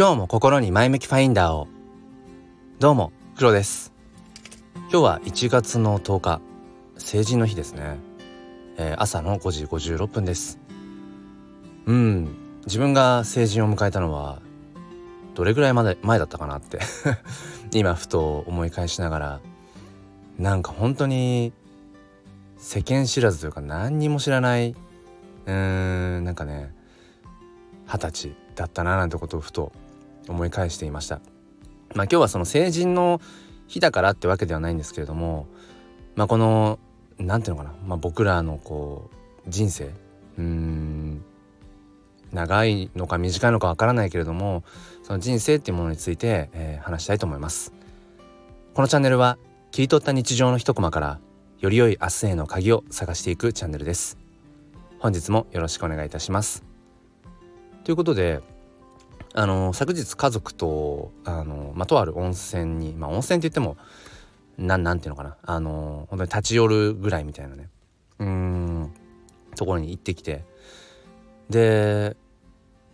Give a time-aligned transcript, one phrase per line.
[0.00, 1.68] 今日も心に前向きファインダーを。
[2.78, 3.92] どうも黒です。
[4.90, 6.40] 今日は1月の10日。
[6.96, 7.98] 成人の日ですね、
[8.78, 10.58] えー、朝の5時56分です。
[11.84, 14.40] うん自分が成人を迎えたのは
[15.34, 16.78] どれぐらいまで前だったかなって。
[17.72, 19.40] 今ふと思い返しながら
[20.38, 21.52] なんか本当に
[22.56, 26.74] 世間知らずというか何にも知らないうーんなんかね
[27.84, 29.72] 二十歳だったななんてことをふと
[30.28, 31.20] 思い返していました。
[31.94, 33.20] まあ、今日はその成人の
[33.66, 35.46] 日だからってわけではないんですけれども、
[36.16, 36.78] まあ、この
[37.18, 39.10] 何ていうのかな、まあ、僕らのこ
[39.46, 39.90] う人生
[40.38, 41.24] うん
[42.32, 44.62] 長いのか短いのかわからないけれども
[45.02, 47.72] その人生っていうものについて、えー、話したいと思います。
[48.74, 49.36] このチャンネルは
[49.72, 51.18] 切り取った日常の一コマから
[51.58, 54.16] より良い明日への鍵を探していくチャンネルです。
[55.00, 56.64] 本日もよろしくお願いいたします。
[57.84, 58.40] ということで
[59.32, 63.76] あの昨日家族とあの、まあ、とある温泉に、まあ、温泉って言っても
[64.58, 65.36] なんなんていうのかな。
[65.42, 67.68] あの本当に立ち寄るぐらいみたいなね。
[68.18, 68.92] うん。
[69.56, 70.44] ところに行ってきて。
[71.48, 72.16] で、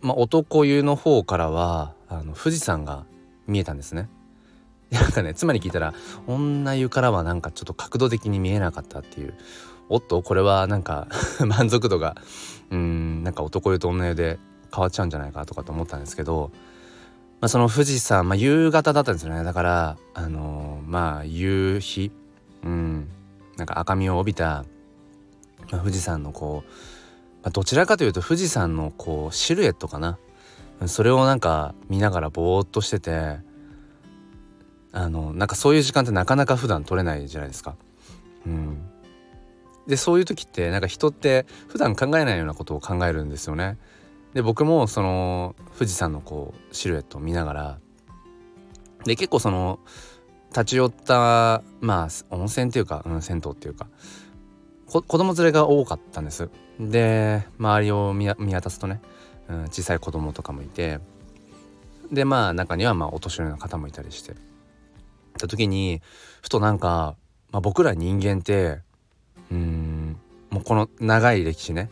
[0.01, 3.05] まあ、男湯の方からはあの富士山が
[3.47, 4.09] 見えたんですね。
[4.91, 5.93] なんかねつまり聞いたら
[6.27, 9.33] 女湯からはなんかちょっと角度的に見えなかったっていう。
[9.89, 11.07] おっとこれはなんか
[11.45, 12.15] 満足度が
[12.71, 14.39] うんなんか男湯と女湯で
[14.73, 16.51] 変わっちゃうんじゃないかとかと思ったんですけど、
[17.41, 22.11] まあ、その富士山、まあ、夕方だったんですよねだからあのー、まあ夕日
[22.63, 23.07] うん
[23.57, 24.65] なんか赤みを帯びた、
[25.71, 26.69] まあ、富士山のこう、
[27.43, 30.17] まあ、どちらかというと富士山のこうシルエットかな
[30.85, 33.37] それをなんか見ながらぼーっとしてて
[34.91, 37.75] あのなんかそういう時間ってなかなか普段取れないじゃないですか。
[38.45, 38.77] うん、
[39.87, 43.77] でそういう時ってなんか人って普段考えないようなことを考えるんですよね。
[44.33, 47.79] で僕もその富士山のこうシルエットを見ながら
[49.05, 49.79] で結構その
[50.49, 53.87] 立ち寄ったまあ温泉っていうか、うん、銭湯っていうか
[54.85, 56.49] 子供連れが多かったんです。
[56.79, 59.01] で周りを見渡すとね、
[59.49, 60.99] うん、小さい子供とかもいて
[62.11, 64.35] でまあ中にはまあお年寄りの方もいたりして。
[65.37, 66.01] た時に
[66.41, 67.15] ふとなんか、
[67.51, 68.79] まあ、僕ら人間って
[69.51, 70.17] うん
[70.49, 71.89] もうこの長い歴史ね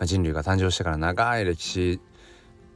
[0.00, 2.00] あ、人類が誕生してから長い歴史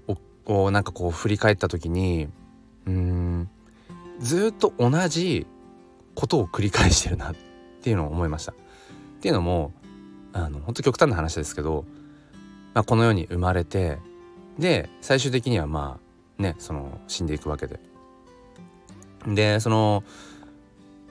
[0.06, 0.16] を
[0.46, 2.28] をなんかこう振り返った時に
[2.86, 3.50] うん
[4.18, 5.46] ずっと同じ
[6.14, 7.34] ことを繰り返してるなっ
[7.82, 8.52] ていうのを思いました。
[8.52, 8.54] っ
[9.20, 9.72] ていうのも
[10.32, 11.84] あの本当極端な話ですけど、
[12.74, 13.98] まあ、この世に生まれて
[14.58, 15.98] で最終的にはま
[16.38, 17.80] あねその死んでいくわけで。
[19.26, 20.02] でその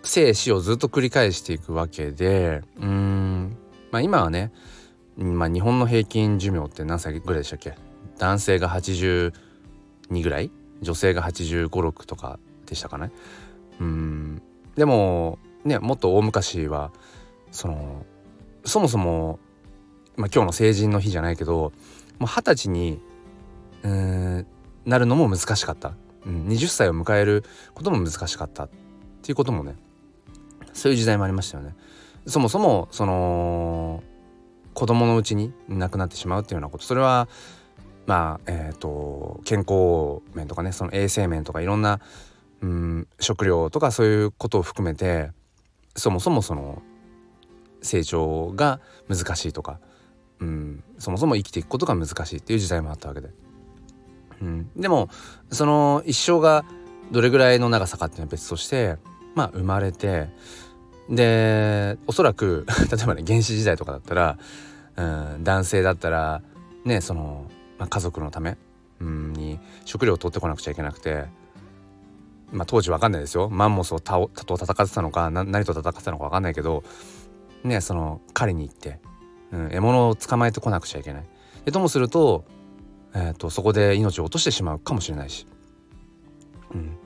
[0.01, 3.57] 生死をずっと繰り返していくわけでうん
[3.91, 4.51] まあ今はね
[5.23, 7.75] まあ、日本の平均寿命って何歳ぐらいでしたっけ？
[8.17, 9.33] 男性が82
[10.23, 10.51] ぐらい？
[10.81, 13.11] 女性が8 5 6とかでしたかね？
[13.81, 14.41] うん
[14.75, 16.91] でもねもっと大昔は
[17.51, 18.05] その
[18.63, 19.39] そもそも、
[20.15, 21.73] まあ、今日の成人の日じゃないけど
[22.19, 23.01] 二十歳に
[23.83, 24.47] うん
[24.85, 25.93] なるのも難しかった、
[26.25, 27.43] うん、20歳を迎える
[27.73, 28.69] ことも難しかったっ
[29.21, 29.75] ていうこともね
[30.73, 31.75] そういう時代もありましたよね。
[32.25, 34.03] そもそもその
[34.79, 36.85] 子供のうちに亡くなってしまうっていうようなこと。
[36.85, 37.27] それは
[38.07, 41.99] まあえっ、ー、と健康面とかねその衛生面とかいろんな
[42.61, 45.31] うん食料とかそういうことを含めて
[45.97, 46.81] そもそもその
[47.81, 48.79] 成長が
[49.09, 49.81] 難しいとか、
[50.39, 53.31] うん、そもそも生きていくことが難しいっていう時代もあったわけで、
[54.41, 55.09] うん、でも
[55.51, 56.63] その一生が
[57.11, 58.95] どれぐらいの長さかっていうのは別として
[59.35, 60.29] まあ生まれて
[61.09, 64.37] でおそらく 例えばね原始時代とかだったら
[64.99, 66.41] うん男性だったら
[66.83, 67.45] ねその、
[67.77, 68.57] まあ、家族のため
[68.99, 71.25] うんに食料を取ってこなくちゃいけなくて
[72.51, 76.83] まあ当時わかんないですよマンモスをたと戦ってたのか何と戦ってたのかわかんないけど
[77.63, 78.99] ねその狩りに行って、
[79.51, 81.23] うん、獲物を捕まえてこなくちゃいけない。
[81.65, 82.45] でともすると,、
[83.13, 85.45] えーと、そこで命を落としてしまうかもしれないし。
[86.73, 86.97] うん、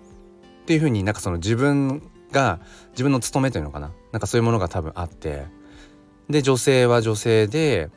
[0.62, 2.60] っていうふうになんかその自分が
[2.92, 5.46] 自分の務めというのかななんかそういうものが多分あって
[6.30, 7.90] で女性は女性で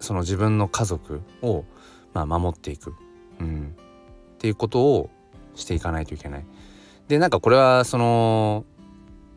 [0.00, 1.64] その自分の家族を、
[2.12, 2.94] まあ、守っていく、
[3.40, 3.74] うん、
[4.34, 5.10] っていうことを
[5.54, 6.46] していかないといけない。
[7.08, 8.64] でなんかこれはその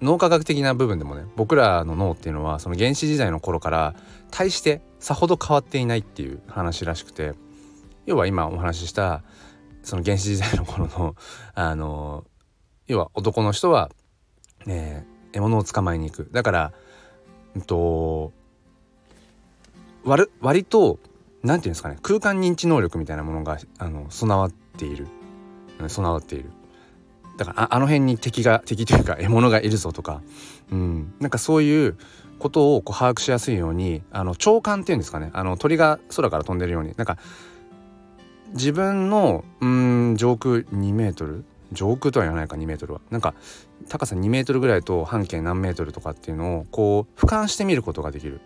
[0.01, 3.95] 脳科学的な部分でもね僕らの脳っていうのはその原始時代の頃から
[4.29, 7.33] 対してさほど変わっていないっていう話らしくて
[8.05, 9.23] 要は今お話しした
[9.83, 11.15] その原始時代の頃の
[11.53, 12.25] あの
[12.87, 13.89] 要は男の人は、
[14.67, 16.29] えー、獲物を捕まえに行く。
[16.31, 16.73] だから
[17.55, 18.31] うんと
[20.03, 20.99] 割割と
[21.43, 25.07] 何て言うんですかね空間認知能力みたいなものがあの備わっている、
[25.87, 26.51] 備わっている。
[27.37, 30.21] だからああの辺に敵が敵というか獲物がいるぞとか、
[30.71, 31.97] うん、なんかそういう
[32.39, 35.31] ことをこう把握しやすいようにあの長官っていうんですかね。
[35.33, 36.93] あの鳥が空から飛んでるように。
[36.97, 37.17] なんか
[38.53, 43.01] 自分のうん上空2メートル上空とは言わないか2メートルは。
[43.09, 43.33] なんか
[43.89, 48.41] 高さ2メートルぐらいと半径何メートルとかっていうのをこう俯瞰してみることができる。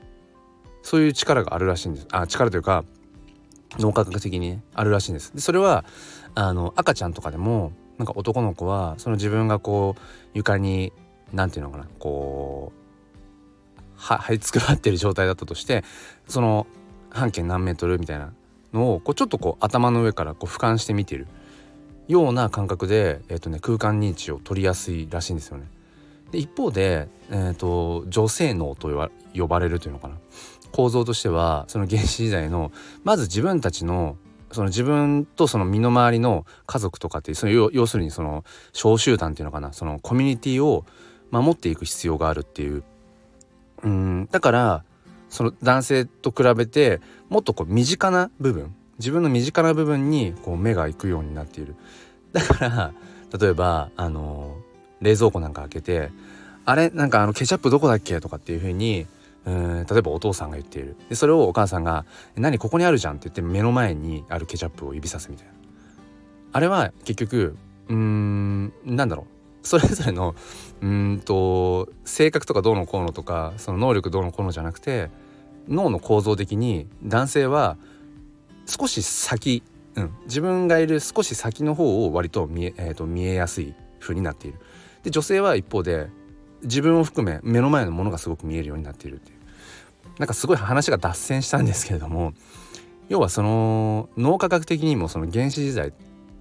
[0.84, 2.08] そういう力があるらしいんです。
[2.12, 2.84] あ力というか
[3.80, 5.34] 脳科学的に、ね、あるらしいんです。
[5.34, 5.86] でそれは
[6.36, 10.02] あの赤ちゃんとかでもなんか男の子はその自分がこう
[10.34, 10.94] 床に
[11.34, 12.82] 何て言うのかなこう
[13.96, 15.84] は這いつくばってる状態だったとして
[16.28, 16.68] その
[17.10, 18.34] 半径何メートルみたいな
[18.74, 21.28] のをこうちょっとこう頭の上からこう俯瞰して見てる。
[22.08, 25.68] ような感覚で、えーとね、空間認知を取りやすいらしいんですよね。
[26.32, 30.16] で一方で、えーと、女性脳と呼ばれるというのかな。
[30.72, 32.72] 構造としてはその原始時代の
[33.04, 34.18] まず自分たちの
[34.52, 38.44] その自分とその身の回りの家族とかっていうその要するにその
[38.74, 39.74] 小集団っていうのかな。
[39.74, 40.86] そのコミュニティを
[41.32, 42.84] 守っていく必要があるっていう。
[43.84, 44.84] うんだから
[45.30, 51.76] その男性と比べてもっとこう身近な部分自分の身近な部分にこう目が行くようになっている。
[52.32, 52.94] だから
[53.40, 54.58] 例えばあの
[55.02, 56.12] 冷蔵庫なんか開けて
[56.66, 58.20] あれなんかあのケチャップどこだっけ？
[58.20, 59.06] とかっていう風に
[59.46, 60.96] うん例えばお父さんが言っている。
[61.10, 62.06] でそれをお母さんが
[62.36, 62.58] 「何？
[62.58, 65.54] ここにあるじゃん」って言って目の前にあるケチャップを指さすみたいな。
[66.54, 67.58] あれは結局
[67.90, 69.68] うんなんだろう。
[69.68, 70.36] それぞれの
[70.82, 75.10] うんと性格とかどうのこうのとかその能力どうのこうのじゃなくて
[75.68, 77.78] 脳の構造的に男性は
[78.66, 79.64] 少し先、
[79.96, 84.60] うん、自分がいる少し先の方を割と見え,、えーと、見えやすい風になっている。
[85.04, 86.10] で女性は一方で
[86.64, 89.36] 自分を含め目の前のものがすごく見えるようになっているっていう
[90.20, 92.34] なんかすごい話が脱線したんですけれども
[93.08, 95.94] 要はその脳科学的にもその原始時代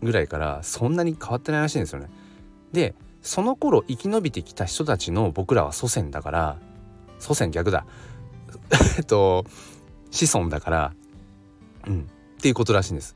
[0.02, 2.08] ぐらいからそんなに変わってないらしいんですよね。
[2.72, 6.58] でその頃生き延びてきた人たちの僕らは祖先だから
[7.18, 7.86] 祖先逆だ
[8.98, 9.44] えっと
[10.10, 10.92] 子孫だから
[11.86, 12.08] うん
[12.44, 13.14] っていうことらしいんです。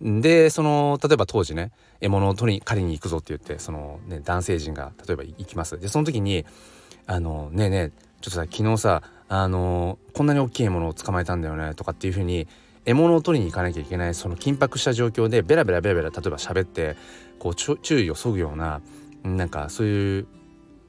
[0.00, 6.46] でその例えば当時ね獲物を取り狩りに行くぞって言ってその、ね、男性陣が例えば行きますでその時に
[7.06, 7.92] 「あのねえねえ
[8.22, 12.48] ちょっとさ昨日さあのこんなに大きい獲物を捕まえたんだよね」とかっていうふうに
[12.86, 16.96] 獲物を取りに行かなきゃいけないその緊迫した状況でベラベラベラベラ例えば喋って
[17.38, 18.80] こう注意をそぐような
[19.24, 20.26] なんかそういう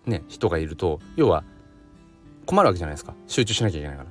[0.05, 1.43] ね人がいると要は
[2.45, 4.09] 困るわけじゃないですか集中しなきゃいけないから。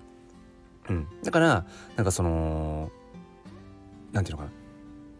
[0.91, 1.67] うん、だから
[1.97, 2.91] なんかその
[4.13, 4.69] 何て言うのかな。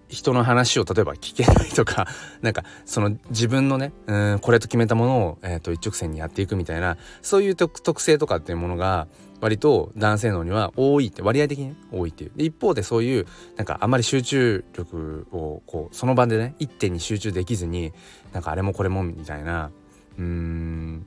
[0.09, 2.07] 人の話を例えば聞けないとか
[2.41, 9.07] なんかその自分のねうんこれと決めたものを、えーと、一直線にやっていくみたいなそういう特性とかっていうものが
[9.41, 12.33] 割と男性脳には多いって割合的に、多いっていう。
[12.37, 13.27] 一方でそういう
[13.57, 17.93] なんかあまり集中力をこうその場でね一点に集中できずに
[18.33, 19.71] なんかあれもこれもみたいな
[20.19, 21.07] うん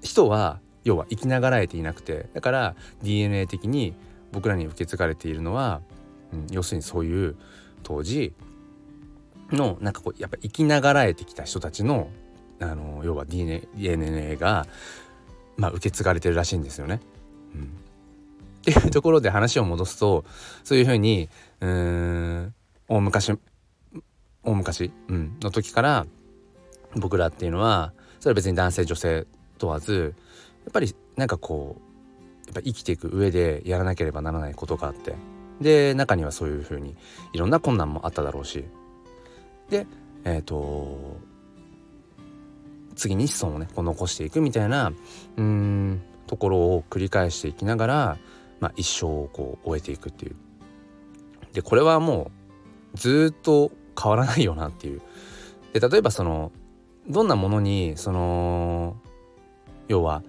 [0.00, 3.94] 人は要は生きながらえていなくてだから DNA 的に
[4.32, 5.80] 僕らに受け継がれているのは、
[6.34, 7.36] うん、要するにそういう
[7.82, 8.34] 当時
[9.50, 12.08] のなんかこうやっぱ生きながらえてきた人たちの
[12.60, 14.66] あの要は DNA, DNA が、
[15.56, 17.00] まあ、受け継がれてるらしいんですよね。
[17.54, 17.64] うん、っ
[18.64, 20.24] ていうところで話を戻すと
[20.62, 21.28] そういうふうに
[21.60, 22.54] うん
[22.88, 23.32] 大昔
[24.42, 26.06] 大昔、うん、の時から
[26.96, 29.26] 僕らっていうのはそれは別に男性女性
[29.58, 30.14] 問わず
[30.64, 35.14] やっぱりなんかこうやっぱ生きていく上でやらなければならないことがあって
[35.60, 36.96] で中にはそういうふうに
[37.32, 38.64] いろんな困難もあっただろうし
[39.70, 39.86] で
[40.24, 41.18] えっ、ー、と
[42.96, 44.92] 次に子孫をねこう残していくみたいな
[45.36, 48.18] うんところを繰り返していきながら、
[48.60, 50.36] まあ、一生をこう終えていくっていう。
[51.52, 52.30] でこれはも
[52.94, 53.70] うずっと
[54.00, 55.02] 変わらないよなっていう。
[55.72, 56.50] で例えばその
[57.08, 58.96] どんなものにその
[59.88, 60.22] 要は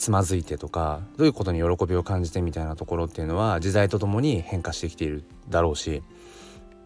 [0.00, 6.02] つまずいてとかどういうことに喜びを感じてみたいなところっていうのは時代とともに変化してきているだろうし、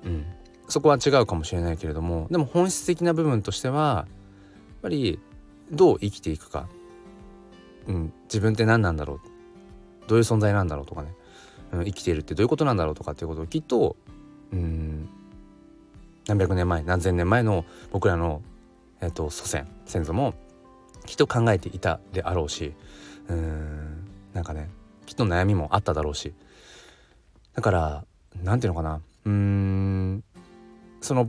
[0.04, 0.26] うん、
[0.68, 4.09] そこは違うかもしれないけれどもでも本質的な部分としてはやっ
[4.83, 5.21] ぱり
[5.71, 6.68] どう生きていくか、
[7.87, 9.21] うん、自分って何なんだろう。
[10.09, 11.14] どういう存在なんだろうとかね、
[11.73, 13.97] うん、生きているってどういうことなんだろうとかっていうことをきっと、
[14.52, 15.09] うん、
[16.26, 18.42] 何百年前何千年前の僕らの、
[19.00, 20.35] えーと祖先先祖も
[21.06, 22.75] きっと考えていたであろうし
[23.28, 24.08] うん。
[24.32, 24.68] なんかね
[25.06, 26.34] きっと悩みもあっただろうし。
[27.54, 28.04] だから
[28.42, 29.00] 何て言うのかな。
[29.24, 30.24] うーん。
[31.00, 31.28] その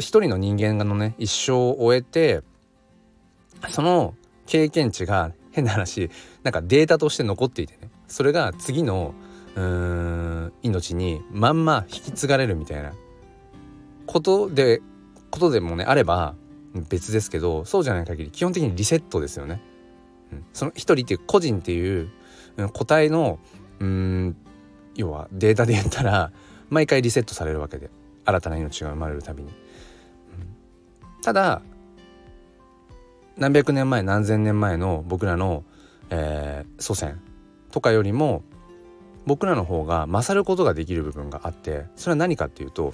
[0.00, 2.42] 一人の人間のね一生を終えて
[3.68, 4.14] その
[4.46, 6.10] 経験値が変な話
[6.42, 7.90] なんかデータとして残っていてね。
[8.08, 9.14] それが次の
[9.54, 12.92] うーん命にまんま引き継がれるみたいな。
[14.06, 14.82] ことで
[15.30, 16.34] ことでもねあれば
[16.88, 19.60] 別ですけどそうじゃない限り基本的にリセットですよね。
[20.52, 22.10] その一人っていう個人っていう
[22.72, 23.38] 個体の
[23.80, 24.36] うん
[24.94, 26.32] 要はデータで言ったら
[26.70, 27.90] 毎回リセットされるわけで
[28.24, 29.50] 新たな命が生まれるたびに。
[31.22, 31.62] ただ
[33.36, 35.64] 何百年前何千年前の僕らの、
[36.10, 37.20] えー、祖先
[37.70, 38.42] とかよりも
[39.24, 42.92] 僕らの方が勝ることができる部分があってそれは何かっていうと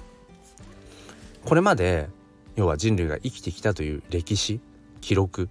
[1.45, 2.07] これまで
[2.55, 4.59] 要は人類が生きてきたという歴史
[5.01, 5.49] 記録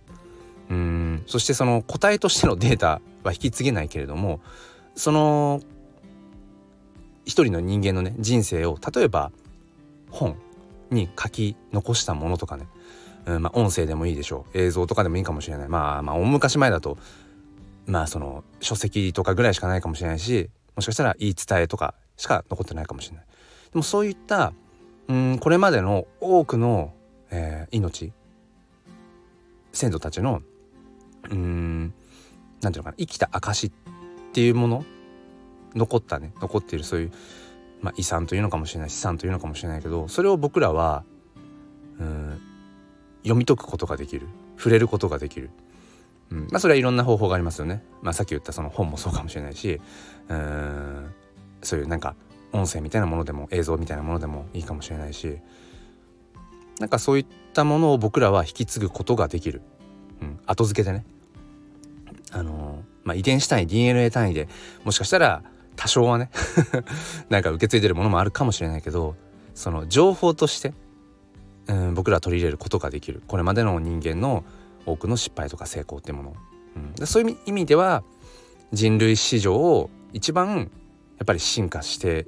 [0.70, 1.22] うん。
[1.26, 4.40] そしてその個体としてのデータは引き継げないけれども
[4.94, 5.60] その
[7.25, 9.30] 一人の人間のね人生を例えば
[10.10, 10.37] 本
[10.90, 12.66] に書き残したものとかね、
[13.26, 14.58] うんまあ、音声でもいいでしょう。
[14.58, 15.68] 映像とかでもいいかもしれない。
[15.68, 16.96] まあまあ大昔前だと
[17.87, 23.26] まあその書籍とかぐらいしかないかもしれないしもしかしたら言い伝えとかしか残ってないかもしれない。
[23.72, 24.52] でもそういった
[25.08, 26.94] うんこれまでの多くの、
[27.30, 28.12] えー、命
[29.72, 30.42] 先祖たちの
[31.30, 31.94] うん。
[32.60, 32.96] なんていうのかな。
[32.96, 33.72] 生きた証っ
[34.32, 34.84] ていうもの。
[35.75, 36.32] 残ったね。
[36.40, 37.12] 残っているそういう、
[37.82, 41.04] まあ、遺産というのかもしれない資産というのかもしれないけどそれを僕らは
[42.00, 42.40] うん
[43.22, 44.26] 読み解くことができる。
[44.56, 45.50] 触れることができる、
[46.30, 46.40] うん。
[46.50, 49.80] まあ、それはいろんな方法がありますよね、まあ、さっき言ったその本もそうかもしれないし
[50.28, 51.14] うん。
[51.62, 52.16] そういうなんか
[52.52, 55.38] 音声みたいなものでも映像みたいなものでもいいかもしれないし
[56.80, 59.62] なんかそういったものを僕らは引き継ぐことができる、
[60.20, 61.04] うん、後付けでね。
[62.30, 64.48] あのまあ、遺伝子単位 DNA 単位で
[64.84, 65.42] もしかしたら
[65.76, 66.30] 多少はね
[67.30, 69.16] なんか受け継いでるものもあるかもしれないけど
[69.54, 70.75] その情報として、
[71.68, 73.22] うん、僕ら取り入れることができる。
[73.26, 74.44] これまでの人間の
[74.84, 76.37] 多くの失敗とか成功っていうもの、
[77.00, 78.02] うん、そういう意味では
[78.72, 80.70] 人類史上一番
[81.18, 82.26] やっぱり進化して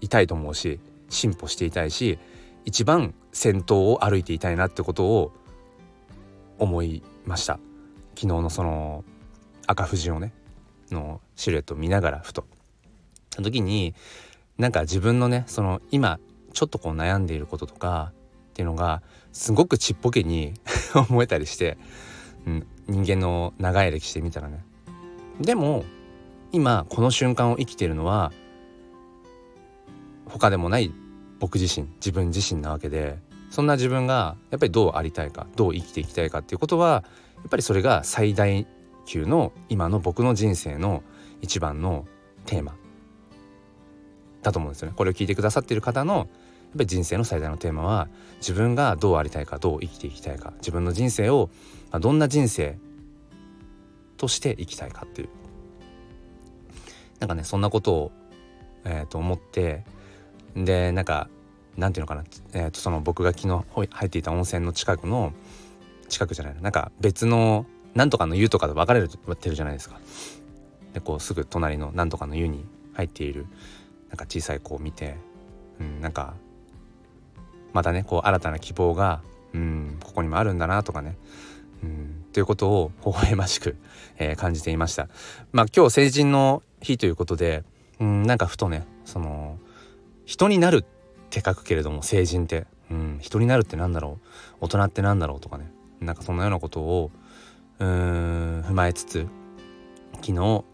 [0.00, 2.18] いたいと思うし進歩していたいし
[2.64, 5.32] 一番先頭を歩いていたいなってことを
[6.58, 7.58] 思いました。
[8.14, 9.04] 昨日のその
[9.66, 10.32] 赤富士をね
[10.90, 12.44] のシルエットを見ながらふと。
[13.30, 13.94] その時に
[14.58, 16.20] なんか自分のねその今
[16.52, 18.12] ちょっとこう悩んでいることとか
[18.50, 19.02] っていうのが
[19.32, 20.54] すごくちっぽけに
[21.08, 21.78] 思えたりして、
[22.46, 24.64] うん、人間の長い歴史で見たらね。
[25.40, 25.84] でも
[26.52, 28.32] 今この瞬間を生きているのは
[30.26, 30.92] 他でもない
[31.40, 33.18] 僕自身自分自身なわけで
[33.52, 37.04] そんな自分がやっぱりどうありたいかどう生きていきたいかっていうことは
[37.36, 38.66] やっぱりそれが最大
[39.04, 41.02] 級の今の僕の人生の
[41.42, 42.06] 一番の
[42.46, 42.74] テーマ
[44.40, 44.94] だと思うんですよね。
[44.96, 51.50] これを聞いてくださっている方のやっぱり人生の最大のテーマは自分がどうありたいかどう生きていきたいか自分の人生を
[52.00, 52.78] どんな人生
[54.16, 55.28] として生きたいかっていう
[57.18, 58.12] なんかねそんなことを、
[58.86, 59.84] えー、と思って
[60.56, 61.28] でなんか
[61.76, 65.32] なんていうのかな、えー、とその僕が昨日入っていた温泉の近くの
[66.08, 70.00] 近くじゃないなんか別のなんとかの湯とかで分かれてるじゃないですか。
[70.92, 73.46] でこうすぐ隣のなんとかの湯に入っている
[74.08, 75.16] なんか小さい子を見て、
[75.80, 76.34] うん、なんか
[77.72, 79.22] またねこう新たな希望が、
[79.54, 81.16] うん、ここにもあるんだなとかね、
[81.82, 83.76] うん、ということを微笑ましく、
[84.18, 85.08] えー、感じていました。
[85.52, 87.64] まあ今日成人の日ということで、
[88.00, 89.58] うん、なんかふとねその
[90.26, 90.84] 人になる
[91.32, 94.18] って書くけれども成人って、うん、人になるってなんだろ
[94.60, 94.66] う？
[94.66, 95.72] 大人ってなんだろうとかね。
[96.00, 97.10] なんかそんなようなことを
[97.78, 99.26] うーん踏まえつつ
[100.16, 100.64] 昨日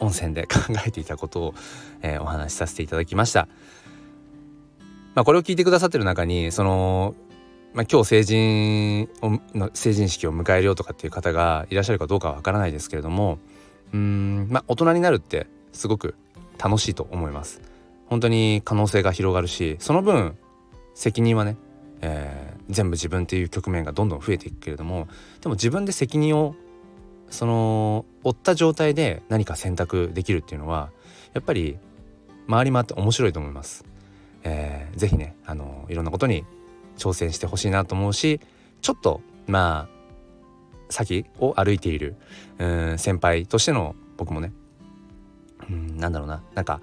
[0.00, 1.54] 温泉で考えていたことを、
[2.00, 3.46] えー、お話しさせていただきました。
[5.14, 7.14] まあ、これを聞いてくださってる中にその、
[7.74, 13.38] まあ、今日成人をの成人式を迎えるよとかっていう方がいらっしゃるかどうかはわからないですけれども
[13.92, 16.14] うんまあ大人になるってすごく
[16.58, 17.60] 楽しいと思います。
[18.14, 20.38] 本当に可能性が広がるしその分
[20.94, 21.56] 責任はね、
[22.00, 25.08] えー、全部自分っていう局面がどんどん増えていくけれども
[25.40, 26.54] でも自分で責任を
[27.28, 30.90] その負った状態で何か選択できるっていうのは
[31.32, 31.76] やっぱり
[32.48, 33.84] 回り回って面白いと思います。
[34.44, 36.44] えー、ぜひねあのいろんなことに
[36.96, 38.40] 挑戦してほしいなと思うし
[38.80, 39.94] ちょっとまあ
[40.88, 42.14] 先を歩いている
[42.60, 44.52] うん先輩としての僕もね
[45.68, 46.80] うんなんだろうななんか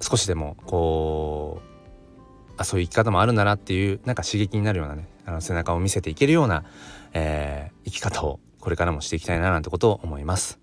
[0.00, 6.64] 少しでもこうあそういう生き方もあるんだなっていうなんか刺激になるようなねあの背中を見せていけるような、
[7.12, 10.58] えー、生き方をこれからもしていきたいななんてことを思います。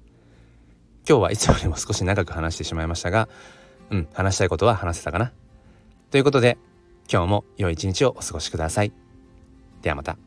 [1.07, 3.29] 今日はいつよりも少し長く話してしまいましたが、
[3.89, 5.31] うん、話したいことは話せたかな。
[6.11, 6.57] ということで、
[7.11, 8.91] 今日も良い一日をお過ごしください。
[9.81, 10.26] ではまた。